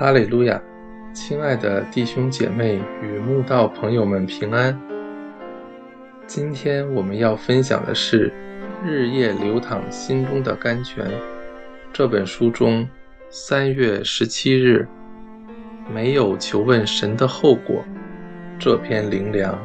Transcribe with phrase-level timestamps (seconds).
[0.00, 0.58] 哈利路亚，
[1.12, 4.80] 亲爱的弟兄姐妹与慕道朋友们平安。
[6.26, 8.32] 今天我们要分享的是
[8.82, 11.04] 《日夜流淌心中的甘泉》
[11.92, 12.88] 这本书中
[13.28, 14.88] 三月十七日
[15.92, 17.84] “没有求问神的后果”
[18.58, 19.62] 这篇灵粮。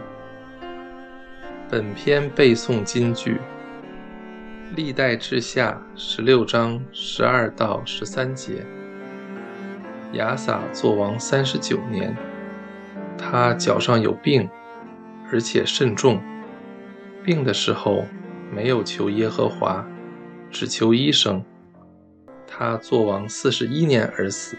[1.71, 3.39] 本篇背诵金句：
[4.75, 8.65] 历代志下十六章十二到十三节。
[10.15, 12.15] 亚撒做王三十九年，
[13.17, 14.49] 他脚上有病，
[15.31, 16.21] 而且甚重。
[17.23, 18.05] 病的时候
[18.51, 19.85] 没有求耶和华，
[20.49, 21.43] 只求医生。
[22.47, 24.55] 他做王四十一年而死，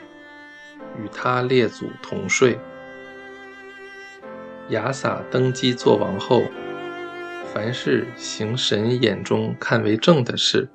[1.02, 2.58] 与他列祖同睡。
[4.70, 6.42] 亚撒登基做王后，
[7.54, 10.68] 凡是行神眼中看为正的事，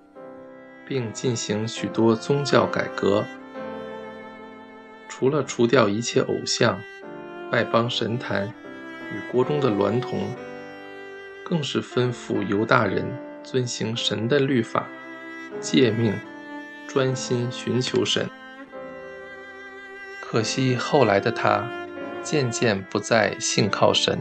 [0.87, 3.23] 并进行许多宗教改革。
[5.21, 6.81] 除了除掉一切偶像、
[7.51, 8.51] 外邦神坛
[9.13, 10.33] 与国中的娈童，
[11.45, 13.05] 更是吩咐犹大人
[13.43, 14.87] 遵行神的律法、
[15.59, 16.11] 诫命，
[16.87, 18.27] 专心寻求神。
[20.23, 21.69] 可惜后来的他
[22.23, 24.17] 渐渐不再信靠神，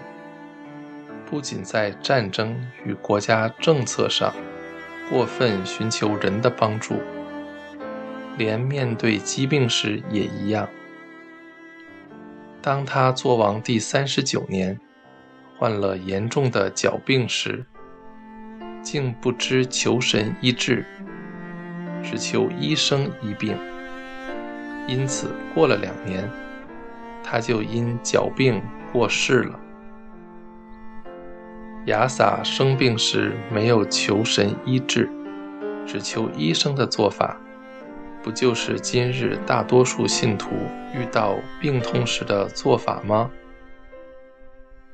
[1.25, 2.55] 不仅在战争
[2.85, 4.35] 与国家政策上
[5.09, 7.01] 过分寻求人的帮助，
[8.37, 10.69] 连面对疾病时也一样。
[12.63, 14.79] 当他做王第三十九年，
[15.59, 17.65] 患了严重的脚病时，
[18.83, 20.85] 竟不知求神医治，
[22.03, 23.57] 只求医生医病。
[24.87, 26.29] 因此，过了两年，
[27.23, 28.61] 他就因脚病
[28.93, 29.59] 过世了。
[31.87, 35.09] 亚撒生病时没有求神医治，
[35.87, 37.39] 只求医生的做法。
[38.23, 40.51] 不就是今日大多数信徒
[40.95, 43.31] 遇到病痛时的做法吗？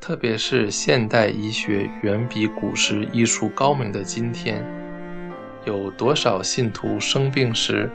[0.00, 4.64] 特别是现代医学远比古时医术高明的今天，
[5.64, 7.90] 有多少信徒生病时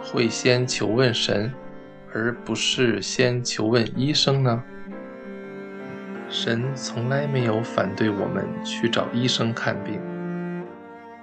[0.00, 1.52] 会先求问神，
[2.14, 4.62] 而不是先求问医生呢？
[6.28, 10.00] 神从来没有反对我们去找医生看病，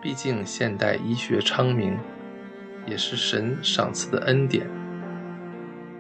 [0.02, 1.98] 毕竟现代医学昌明。
[2.90, 4.68] 也是神赏赐的恩典。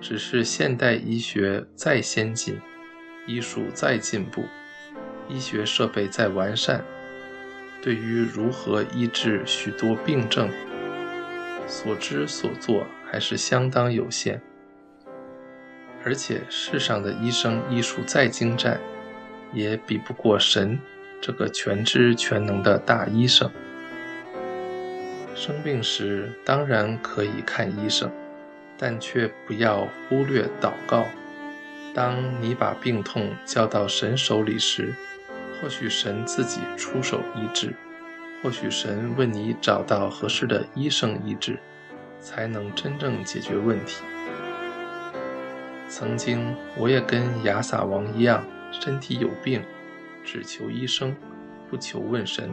[0.01, 2.57] 只是现代医学再先进，
[3.27, 4.45] 医术再进步，
[5.27, 6.83] 医学设备再完善，
[7.81, 10.49] 对于如何医治许多病症，
[11.67, 14.41] 所知所做还是相当有限。
[16.05, 18.79] 而且世上的医生医术再精湛，
[19.53, 20.79] 也比不过神
[21.19, 23.51] 这个全知全能的大医生。
[25.39, 28.11] 生病时当然可以看医生，
[28.77, 31.05] 但却不要忽略祷告。
[31.93, 34.93] 当你把病痛交到神手里时，
[35.61, 37.73] 或许神自己出手医治，
[38.43, 41.57] 或许神为你找到合适的医生医治，
[42.19, 44.03] 才能真正解决问题。
[45.87, 49.63] 曾经我也跟亚撒王一样，身体有病，
[50.21, 51.15] 只求医生，
[51.69, 52.49] 不求问神，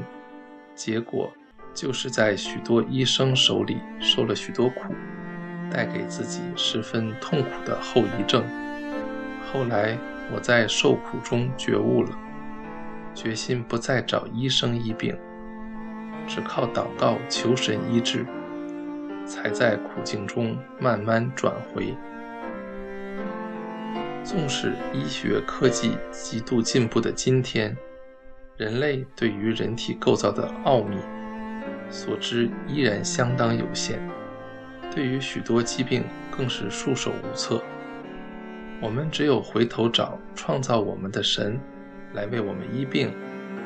[0.76, 1.32] 结果。
[1.76, 4.94] 就是在许多医生手里受了许多苦，
[5.70, 8.42] 带给自己十分痛苦的后遗症。
[9.52, 9.96] 后来
[10.32, 12.18] 我在受苦中觉悟了，
[13.14, 15.14] 决心不再找医生医病，
[16.26, 18.24] 只靠祷告求神医治，
[19.26, 21.94] 才在苦境中慢慢转回。
[24.24, 27.76] 纵使医学科技极度进步的今天，
[28.56, 30.96] 人类对于人体构造的奥秘。
[31.90, 34.00] 所知依然相当有限，
[34.94, 37.62] 对于许多疾病更是束手无策。
[38.80, 41.58] 我们只有回头找创造我们的神
[42.12, 43.10] 来为我们医病，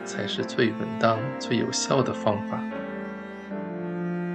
[0.04, 2.62] 才是最稳当、最有效的方法。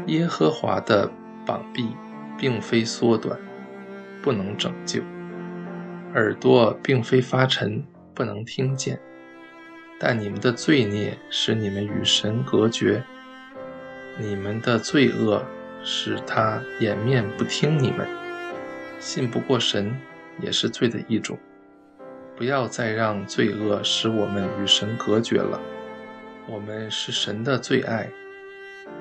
[0.07, 1.09] 耶和华的
[1.45, 1.95] 膀臂
[2.37, 3.39] 并非缩短，
[4.21, 5.01] 不能拯救；
[6.13, 7.83] 耳朵并非发沉，
[8.13, 8.99] 不能听见。
[9.97, 13.01] 但你们的罪孽使你们与神隔绝。
[14.17, 15.43] 你们的罪恶
[15.83, 18.07] 使他掩面不听你们，
[18.97, 19.93] 信不过神
[20.41, 21.37] 也是罪的一种。
[22.37, 25.59] 不要再让罪恶使我们与神隔绝了。
[26.47, 28.09] 我们是神的最爱，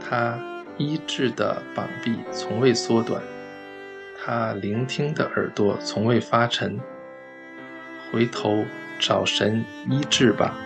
[0.00, 0.36] 他
[0.78, 3.22] 医治的膀臂从未缩短，
[4.18, 6.78] 他聆听的耳朵从未发沉。
[8.10, 8.64] 回头
[8.98, 10.56] 找神医治吧。